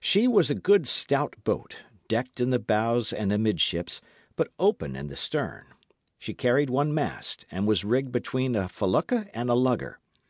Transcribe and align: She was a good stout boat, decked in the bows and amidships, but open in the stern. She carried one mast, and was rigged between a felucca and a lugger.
She 0.00 0.26
was 0.26 0.48
a 0.48 0.54
good 0.54 0.88
stout 0.88 1.36
boat, 1.44 1.76
decked 2.08 2.40
in 2.40 2.48
the 2.48 2.58
bows 2.58 3.12
and 3.12 3.30
amidships, 3.30 4.00
but 4.34 4.50
open 4.58 4.96
in 4.96 5.08
the 5.08 5.18
stern. 5.18 5.66
She 6.18 6.32
carried 6.32 6.70
one 6.70 6.94
mast, 6.94 7.44
and 7.50 7.66
was 7.66 7.84
rigged 7.84 8.10
between 8.10 8.54
a 8.56 8.70
felucca 8.70 9.28
and 9.34 9.50
a 9.50 9.54
lugger. 9.54 9.98